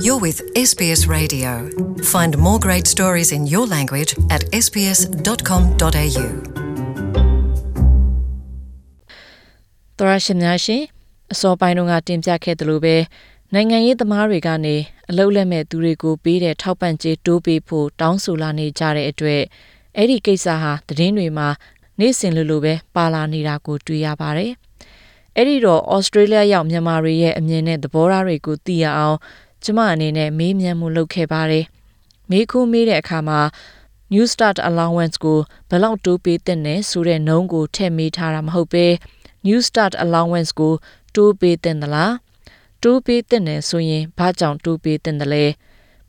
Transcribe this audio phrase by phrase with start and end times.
[0.00, 1.68] You're with SBS Radio.
[2.04, 6.26] Find more great stories in your language at sbs.com.au.
[9.98, 10.82] သောရရှိများရှင်
[11.32, 12.96] အစောပိုင်းတုန်းကတင်ပြခဲ့သလိုပဲ
[13.54, 14.76] နိုင်ငံရေးသမားတွေကနေ
[15.10, 19.42] အလုတ်လက်မဲ့သူတွေကိုပေးတဲ့ထောက်ပံ့ကြေးတိုးပေးဖို့တောင်းဆိုလာနေကြတဲ့အတွက်
[19.96, 21.48] အဲ့ဒီကိစ္စဟာသတင်းတွေမှာ
[21.98, 24.52] နေ့စဉ်လိုလိုပဲပါလာနေတာကိုတွေ့ရပါတယ်။
[25.36, 29.18] အဲ့ဒီတော့ဩစတြေးလျရောက်မြန်မာတွေရဲ့အမြင်နဲ့သဘောထားတွေကိုသိရအောင်
[29.64, 31.64] ကျမအနေနဲ့မေးမြန်းမှုလုပ်ခဲ့ပါတယ်။
[32.30, 33.40] မေးခွန်းမေးတဲ့အခါမှာ
[34.12, 35.38] New Start Allowance ကို
[35.68, 38.86] ဘယ်လောက်တိုးပေးတဲ့နဲ့ဆိုတဲ့နှုန်းကိုထည့်မေးထားတာမဟုတ်ပဲ
[39.46, 40.74] New Start Allowance ကို
[41.14, 42.14] တိုးပေးတဲ့သလား
[42.82, 45.44] တိုးပေးတဲ့နဲ့ဆိုရင်ဘာကြောင့်တိုးပေးတဲ့လဲ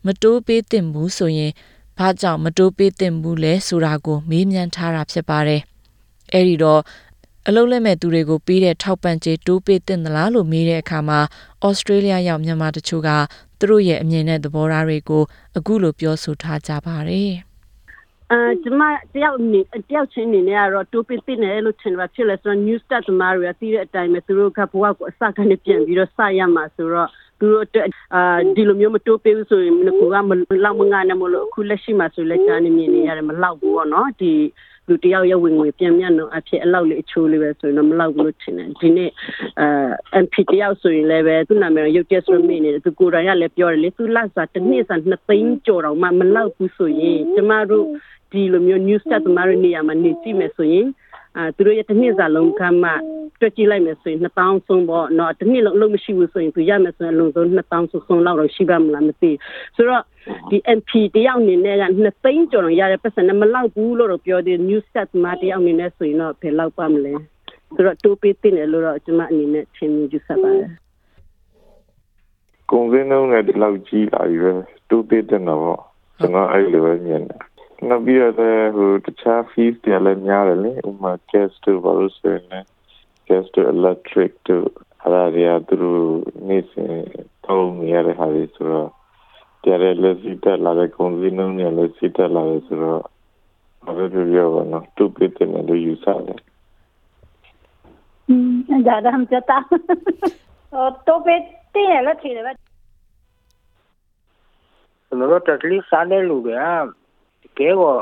[0.05, 1.51] မတိုးပေးတဲ့ဘူးဆိုရင်
[1.97, 5.61] ဘာကြောင့်မတိုးပေးတဲ့ဘူးလဲဆိုတာကိုမေးမြန်းထားတာဖြစ်ပါတယ်။
[6.33, 6.81] အဲဒီတော့
[7.47, 11.19] အလုံးလက်မဲ့သူတွေကိုပေးတဲ့ထောက်ပံ့ကြေးတိုးပေးတဲ့သလားလို့မေးတဲ့အခါမှာ
[11.65, 13.09] ဩစတြေးလျရောက်မြန်မာတချို့က
[13.59, 15.23] သူတို့ရဲ့အမြင်နဲ့သဘောထားတွေကို
[15.57, 17.33] အခုလိုပြောဆိုထားကြပါတယ်။
[18.31, 18.81] အဲကျမ
[19.13, 30.31] တယောက်နေတယောက်ချင်းနေနဲ့ကတော့တိုးပစ်တင်တယ်လို့ထင်ပါဖြစ်လဲဆိုတော့ news stat သမားတွေကသိတဲ့အတိုင်းပဲသူတို့ကဘဝကိုအစကနေပြန်ပြီးတော့စရမှာဆိုတော့သူတို့အတွက်အာဒီလိုမျိုးမတိုးပေးဘူးဆိုရင်ကိုကမ
[30.63, 34.33] လောက်မငါနဲ့မလို့အခုလက်ရှိမှာဆိုလဲကြားနေမြင်နေရတယ်မလောက်ဘူးပေါ့နော်ဒီ
[34.89, 39.11] လူတယောက်ရဲ့ဝင်ငွေပြန်မြတ်တော့အဖြစ်အလောက်လေးအချိုးလေးပဲဆိုရင်တော့မလောက်ဘူးလို့ထင်တယ်ဒီနေ့
[39.59, 47.85] အဲ MP တယောက်ဆိုရင်လည်းပဲသူ့နာမည်ရုပ်ချက်ဆိုမိနေတယ်သူကိုယ်တိုင်ကလည်းပြောတယ်လေသူလက်စားတစ်နှစ်စားနှစ်သိန်းကျော်တော့မှမလောက်ဘူးဆိုရင်ကျမတို့
[48.31, 50.87] ဒီလိုမျိုး news stat သမားတွေနေရာမှာနေကြည့်မယ်ဆိုရင်
[51.36, 52.90] အာသူတို့ရဲ့တစ်နှစ်စာလုံးကမှ
[53.40, 59.30] တွက်ကြည့်လိုက်မယ်ဆိုရင်2000ဆုံးပေါ့เนาะတစ်နှစ်လုံးအလုပ်မရှိဘူးဆိုရင်သူရမယ်ဆိုရင်အလုံးစုံ2000ဆုံးဆုံးလောက်တော့ရှိပါမလားမသိ
[59.76, 60.02] ဆိုတော့
[60.50, 67.12] ဒီ MP တယောက်အနေနဲ့က2သိန်းကျော်တော့ရတဲ့ပတ်စံနဲ့မလောက်ဘူးလို့တော့ပြောတယ် news stat သမားတယောက်အနေနဲ့ဆိုရင်တော့ဘယ်လောက်ပါမလဲ
[67.74, 70.68] ဆိုတော့တိုးပေးတင်တယ်လို့တော့ကျွန်မအနေနဲ့ထင်မြင်ယူဆပါတယ်
[72.70, 74.52] ကုန်စည်နှုန်းနဲ့ဒီလောက်ကြီးလာပြီပဲ
[74.88, 75.62] တူးသေးတယ်နော်
[76.18, 77.40] ကျွန်တော်အဲ့လိုပဲမြင်တယ်
[77.89, 78.35] နောက်ပြီးတော့
[78.75, 82.65] ဟိုတခြား fees တွေလည်းများတယ်လေဥပမာ gas တို့ဘာလို့ဆိုရင်
[83.27, 84.67] gas တို့ electric တို့
[85.01, 86.03] အဲ့ဒါတွေကသူတို့
[86.47, 86.95] နေ့စဉ်
[87.45, 88.89] သုံးနေရတဲ့ဟာတွေဆိုတော့
[89.63, 93.03] တရားလည်းစီတက်လာတဲ့ကုန်စည်နှုန်းတွေလည်းစီတက်လာတယ်ဆိုတော့
[93.85, 96.41] ဘာပဲပြောပြောပါနော်သူပြတဲ့နယ်လို့ယူဆတယ်
[98.29, 99.43] อืมဒါဒါမှမတတ်
[101.07, 101.35] တော့ပဲ
[101.73, 102.51] တင်ရလို့ထင်တယ်ဗျ
[105.07, 106.49] ကျွန်တော်တို့တက်လီစားတဲ့လူက
[107.57, 107.95] ကတကယ်ကို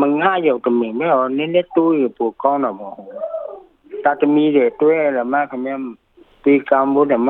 [0.00, 3.12] မငါရောက်တမင်မဲ့နည်းနည်းတိုးရပိုကောင်းတော့မဟုတ်
[4.04, 5.80] တတ်မီတွေတွဲရမှခမင်း
[6.44, 7.28] ဒီကံဘူးတယ်မ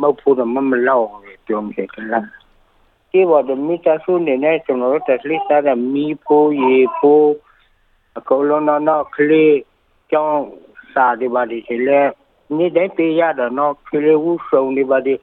[0.00, 1.06] မဖို့တယ်မမလောက်
[1.46, 2.26] ပြောမိတယ်ကလား
[3.10, 7.32] ဒီဘောဒမီတဆူနေနေကျွန်တော်တို့တက်လီစားတဲ့မီဖိုးရေဖိုး
[8.18, 9.56] အကုန်လုံးတော့ခလေး
[10.10, 10.44] ကြောင်း
[10.94, 12.00] စားဒီပါဒီလေ
[12.56, 15.14] နေ့တိုင်းပေးရတော့နော်ခလေးဝူဆုံဒီပါဒီ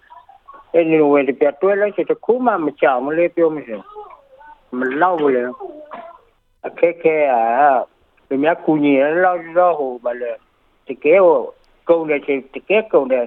[0.74, 3.82] အဲ့ဒီလိုဝယ်ပြတွဲလိုက်ချင်တခုမှမကြောက်မလေးပြောမစင်
[4.78, 5.44] မလောက်ဘူးလေ
[6.66, 7.44] အခက်ခဲอ่ะ
[8.28, 10.32] ဒီမြကူညီရလောက်တော့ဟိုဗလေ
[10.88, 11.40] တကယ်ကို
[11.90, 13.26] ကုန်တယ်ချင်တကယ်ကုန်တယ်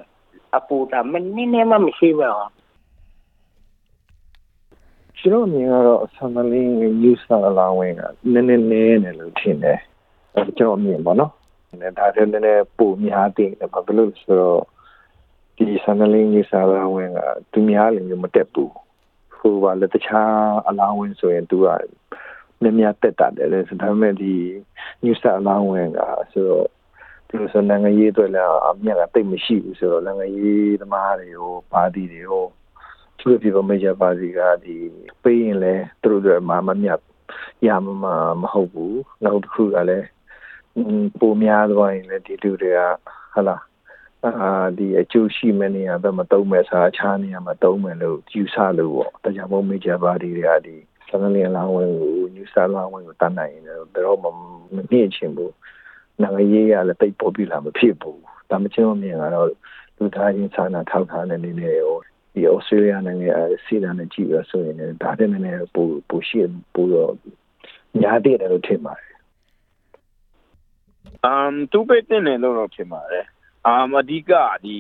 [0.57, 2.51] အပူတာမနည်းနည်းမှမရှိပါဘူး
[5.19, 6.75] ကျွန်တော်မြင်ကတော့ဆန်မလင်း
[7.11, 8.03] use လာလာဝင်က
[8.33, 9.79] နည်းနည်းနည်းနေလို့ထင်တယ်
[10.35, 11.33] အဲကျွန်တော်မြင်ပါနော်
[11.99, 14.61] ဒါတည်းနည်းနည်းပုံများတင်တယ်ဘာဖြစ်လို့ဆိုတော့
[15.57, 17.19] ဒီဆန်မလင်း use လာဝင်က
[17.53, 18.73] သူများလည်းမတက်ဘူး
[19.41, 20.35] ဟိုပါလေတခြား
[20.69, 21.69] အလောင်းဝင်ဆိုရင်သူက
[22.63, 24.35] မြင်များတက်တာတယ်လေဒါပေမဲ့ဒီ
[25.03, 26.01] news အလောင်းဝင်က
[26.33, 26.69] ဆိုတော့
[27.29, 32.47] ဒီလိုဆိုနိုင်ငံရေးအတွက်လည်းအမြက်ကတိတ်မရှိဘူးဆိုတော့နိုင်ငံရေးသမားတွေကိုပါတီတွေကို
[33.19, 34.77] သူတို့ဒီလို major party ကဒီ
[35.23, 37.01] ပေးရင်လည်းသူတို့တွေမှာမမြတ်
[37.67, 37.69] ရ
[38.03, 40.07] မှာမဟုတ်ဘူးနောက်တစ်ခုကလည်း
[41.21, 42.81] ပုံများသွားရင်လည်းဒီလူတွေက
[43.35, 43.57] ဟလာ
[44.27, 44.33] အာ
[44.79, 50.77] ဒီအကျိုးရှိမယ့်နေရာဘက်မှာတုံးမယ်ဆိုအခြားနေရာမှာတုံးမယ်လို့ယူဆလို့ပေါ့ဒါကြောင့်မို့ major party တွေကဒီ
[51.09, 53.65] စံလင်းလောင်းဝင်ကို new star လောင်းဝင်ကိုတတ်နိုင်ရင်
[53.97, 54.27] တော့မ
[54.91, 55.55] မြင့်ချင်ဘူး
[56.23, 58.21] နိုင်ငံရေးရလည်းတိတ်ပေါ်ပြလာမဖြစ်ဘူး
[58.51, 59.49] ဒါမှချင်းမြင်ကတော့
[59.99, 61.95] လူသားချင်းစာနာထောက်ထားတဲ့နေနဲ့ရော
[62.35, 63.29] ဒီဩစတြေးလျနိုင်ငံ
[63.65, 66.41] စီးလာနဲ့ကြည့်ရဆိုရင်ဒါတဲ့နည်းနည်းပိုပိုရှိ
[66.75, 67.13] ပိုတော့
[68.03, 69.15] ညားတဲ့တယ်လို့ထင်ပါတယ်
[71.25, 73.27] အမ်သူပိတ်တင်တယ်လို့တော့ထင်ပါတယ်
[73.67, 74.33] အမ်အဓိက
[74.65, 74.77] ဒီ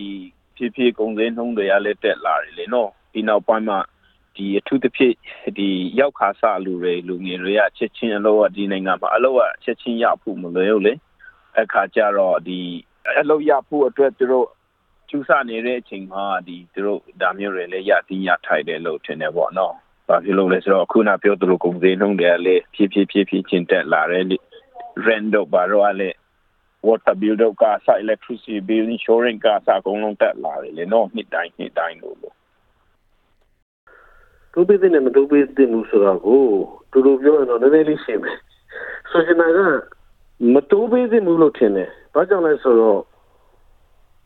[0.56, 3.79] ဖြည်းဖြည်းကုန်စည်နှုန်းတွေကလည်းတက်လာတယ်လေနော်ဒီနောက်ပိုင်းမှာ
[4.37, 5.15] ဒီအထူးသဖြင့်
[5.59, 5.69] ဒီ
[6.00, 10.93] ရောက်ခါစလူတွေလူငယ်တွေကချက်ချင်းအလုပ်ကဒီနိုင်ငံမှာအလုပ်ကချက်ချင်းရဖို့မလွယ်ဘူးလေ
[11.61, 12.59] အခါကျတော့ဒီ
[13.21, 14.49] အလုပ်ရဖို့အတွက်သူတို့
[15.09, 19.75] ကျူးစနေတဲ့အချိန်မှာဒီသူတို့ဒါမျိုးတွေလည်းရတင်ရထိုက်တယ်လို့ထင်တယ်ပေါ့နော်။
[20.09, 24.25] ဘာဖြစ်လို့လဲဆိုတော့ခုနပြောသလိုကုန်စည်နှုန်းတွေကလည်းဖြည်းဖြည်းဖြည်းဖြည်းချင်းတက်လာတယ်
[25.06, 26.17] rent တော့ဘာတော့လည်း
[26.87, 32.37] water bill တော့ကစား electricity bill insurance ကစားအကုန်လုံးတက်လာတယ်လေနော်နှစ်တိုင်းနှစ်တိုင်းလို့လို့
[34.53, 36.44] တိုးပေးတဲ့နဲ့မတိုးပေးတဲ့မှုဆိုတော့ကို
[36.93, 38.38] တူတူပြောရင်တော့နည်းနည်းလေးရှင်းမယ်
[39.11, 39.59] ဆိုရှင်နာက
[40.55, 43.00] မတိုးပေးတဲ့မှုလို့ထင်တယ်ဘာကြောင့်လဲဆိုတော့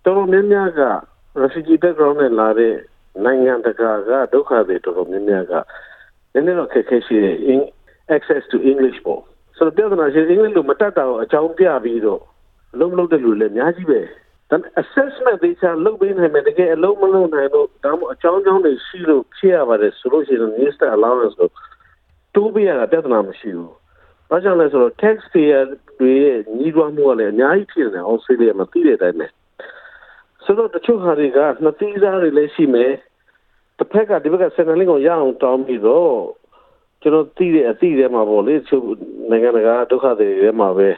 [0.05, 0.83] တော်တော်များများက
[1.43, 2.75] refugee background နဲ့လာတဲ့
[3.25, 5.53] နိုင်ငံတကာကဒုက္ခတွေတော်တော်များများက
[6.33, 7.37] နည်းနည်းတော့ခက်ခဲရှိတယ်
[8.17, 9.23] access to english ပေါ့
[9.57, 12.23] ဆိုတော့ပြဿနာရှိ english လို့မတတ်တာကိုအကြောင်းပြပြီးတော့
[12.75, 14.01] အလုံးမလုံးတဲ့လူလည်းအများကြီးပဲ
[14.51, 21.51] ဒါ assessment တွေချလုပ်ပေးနိုင်မယ်တကယ်အလုံးမလုံးနိုင်တော့ဒါမှအကြောင်းကြောင်းတွေရှိလို့ဖြစ်ရပါတယ်ဆိုလို့ရှိရင် minister allowance ကို
[22.35, 23.73] တိုးပေးရတာပြဿနာမရှိဘူး။
[24.31, 25.63] ဘာကြောင့်လဲဆိုတော့ tax payer
[26.01, 29.27] တွေရဲ့ညီးတွားမှုကလည်းအများကြီးဖြစ်နေတယ်ဩစတြေးလျမှာသိတဲ့အတိုင်းပဲ။
[30.45, 32.93] ဆိုတော့တချို့ဟာတွေကနှစ်သီးစားတွေလည်းရှိမယ်။
[33.79, 36.15] တစ်ဖက်ကဒီဘက်ကစင်နယ်လင်းကိုရအောင်တောင်းပြီးတော့
[37.03, 38.85] ကျွန်တော်သိတဲ့အသိထဲမှာပေါ့လေချို့
[39.31, 40.89] နိုင်ငံတကာဒုက္ခတွေထဲမှာပဲ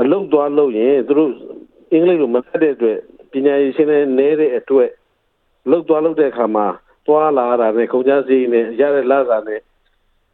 [0.00, 1.32] အလုတ်သွားလို့ရင်သူတို့
[1.92, 2.98] အင်္ဂလိပ်လိုမဖတ်တဲ့အတွက်
[3.32, 4.90] ပညာရေးရှင်းတဲ့နေတဲ့အတွက်
[5.70, 6.66] လုတ်သွားလုတ်တဲ့အခါမှာ
[7.06, 9.60] သွားလာတာနဲ့ကုန်ကြစည်နဲ့ရတဲ့လာစာနဲ့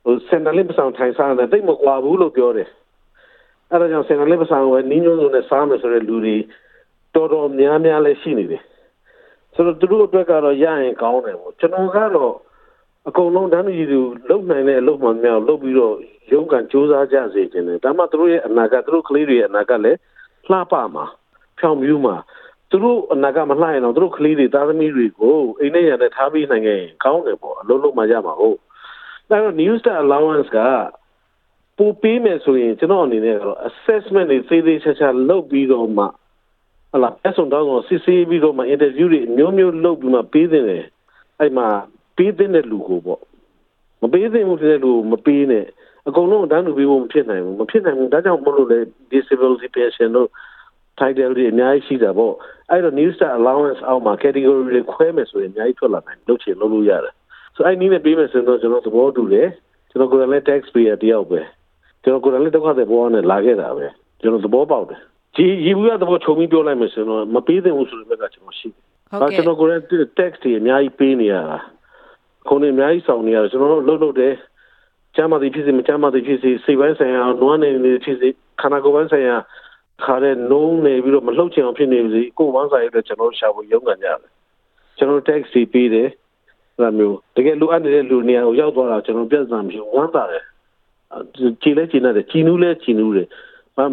[0.05, 2.69] ဟိုစင်နယ်လင်းပဆောင်ထိုင်စားတယ်တိတ်မကွာဘူးလို့ပြောတယ်
[3.71, 6.37] အဲဒါကြောင့်စင်နယ်လင်းပဆောင်ဝယ်နင်းညွန်းစုံနဲ့စားမယ်ဆိုတဲ့လူတွေ
[7.15, 8.63] တော်တော်များများလည်းရှိနေတယ်
[9.55, 12.35] ဆိုတော့သူတို့အတွက်ကတော့ရရင်ကောင်းတယ်ပေါ့ကျွန်တော်ကတော့
[13.09, 14.01] အကုန်လုံးတန်းကြီးသူ
[14.31, 15.97] လုံနိုင်တဲ့အလုပ်မှများလုပ်ပြီးတော့
[16.33, 19.99] ရုန်းကန်စူးစမ်းကြစေခြင်းတယ်ဒါမှသူတို့ရဲ့အနာဂတ်သူတို့ကလေးတွေရဲ့အနာဂတ်လည်း
[20.51, 21.05] လှပမှာ
[21.59, 22.17] ဖြောင်မြူးမှာ
[22.71, 28.59] သူတို့အနာဂတ်မလှရင်တော့သူတို့ကလေးတွေသားသမီးတွေကိုအိမ်နဲ့ရတဲ့ထားပြီးနိုင်ရင်ကောင်းတယ်ပေါ့အလုပ်လုပ်မှရမှာဟုတ်
[29.31, 30.59] ဒါတော့ new star allowance က
[31.77, 36.05] ပူပေးမယ်ဆိုရင်ကျွန်တော်အနေနဲ့ကတော့ assessment တွေသေးသေးချာချာလုပ်ပြီးတော့မှ
[36.93, 40.65] ဟလာအဆုံတော့စစ်ဆေးပြီးတော့မှ interview တွေမျိုးမျိုးလုပ်ပြီးမှပေးတယ်
[41.41, 41.69] အဲ့မှာ
[42.17, 43.23] ပေးတဲ့လူကိုပေါ့
[44.03, 45.67] မပေးသင့်ဘူးတဲ့လူမပေးနဲ့
[46.09, 48.79] အကုန်လုံးတန်းလူပေးဖို့မဖြစ်နိုင်ဘူးမဖြစ်နိုင်ဘူးဒါကြောင့်မလို့လေ
[49.13, 50.29] disability pension တို့
[50.99, 52.35] title တွေအများကြီးရှိတာပေါ့
[52.71, 57.15] အဲ့တော့ new star allowance အောက်မှာ category တွေခွဲမယ်ဆိုရင်အများကြီးထွက်လာနိုင်လုပ်ချင်လုပ်လို့ရတယ်
[57.55, 59.49] ဆိုအဲ့နည်းနဲ့ပေးမယ်ဆိုတော့ကျွန်တော်သဘောတူတယ်
[59.91, 61.41] ကျွန်တော်ကိုယ်လည်း tax payer တယောက်ပဲ
[62.03, 63.87] ကျွန်တော်ကိုယ်လည်းဒုက္ခတွေပေါ်နဲ့လာခဲ့တာပဲ
[64.21, 65.01] ကျွန်တော်သဘောပေါက်တယ်
[65.37, 68.83] ဒီရီဘူးရသဘောချုံပြီးပြောလိုက်မယ်ဆိုတော့မပေးသင့်ဘူးဆိုတဲ့ဘက်ကကျွန်တော်ရှိတယ်
[69.21, 69.83] ဟုတ်ကဲ့ကျွန်တော်ကိုယ်လည်း
[70.19, 71.59] tax တွေအများကြီးပေးနေရတာ
[72.49, 74.35] ခုနေအများကြီးဆောင်နေရတယ်ကျွန်တော်တို့လှုပ်လှုပ်တယ်
[75.17, 78.29] ကျမ်းမာသည်ဖြစ်စေမကျမ်းမာသည်ဖြစ်စေစိတ်ပိုင်းဆိုင်ရာနွားနေနေဖြစ်စေ
[78.61, 79.37] ခန္ဓာကိုယ်ပိုင်းဆိုင်ရာ
[80.05, 84.19] ခါတဲ့နှုံးနေပြီးတော့မလှုပ်ချင်အောင်ဖြစ်နေပြီကိုယ်ဝမ်းစာရတဲ့ကျွန်တော်ရှာဖို့ရုန်းကန်ကြတယ်
[84.99, 86.09] ကျွန်တော် tax စီပေးတယ်
[86.77, 90.45] အဲ့လိုမျိုးတကယ်လိုအပ်နေတဲ့လူနေရာကိုရောက်သွားတာကျွန်တော်ပြဿနာမရှိဝမ်းသာတယ်
[91.63, 93.29] ကြည်လဲကြည်နေတယ်ကြည်နူးလဲကြည်နူးတယ်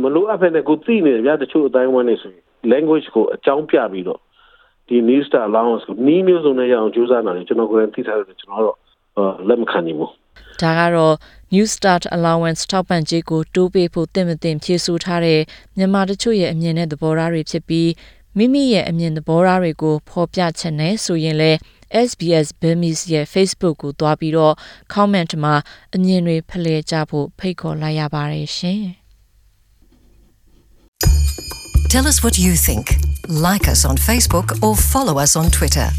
[0.03, 4.19] မလိုအပ်ဖက်နဲ့ကိုသိနေတယ်ဗျာတချို့အတိုင်းဝမ်းနေဆိုရင် language ကိုအကြောင်းပြပြီးတော့
[4.89, 8.77] ဒီ new star allowance ကိုနီးမျိုးစုံနဲ့ရအောင်ကြိုးစားနေတယ်ကျွန်တော်ကိုယ်တိုင်သိထားတယ်ကျွန်တော်တော့
[9.47, 10.11] လက်မခံနိုင်ဘူး
[10.61, 11.15] ဒါကတော့
[11.53, 15.39] New Start Allowance ထောက်ပံ့ကြေးကိုတိုးပေးဖို့တင့်မတင်ဖြည့်ဆို့ထားတဲ့
[15.77, 17.89] မြန်မာတချို့ရဲ့အမြင်နဲ့သဘောထားတွေဖြစ်ပြီး
[18.37, 21.57] မိမိရဲ့အမြင်သဘောထားတွေကိုဖော်ပြချင်တယ်ဆိုရင်လည်း
[22.07, 24.55] SBS Burmese ရဲ့ Facebook ကိုတွားပြီးတော့
[24.93, 25.55] comment မှာ
[25.95, 28.83] အမြင်တွေဖလှယ်ကြဖို့ဖိတ်ခေါ်လိုက်ရပါတယ်ရှင်။
[31.91, 33.08] Tell us what you think.
[33.27, 35.89] Like us on Facebook or follow us on Twitter.